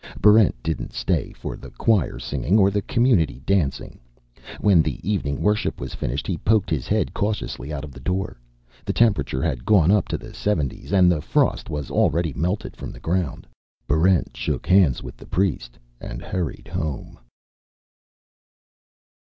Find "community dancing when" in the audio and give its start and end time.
2.81-4.81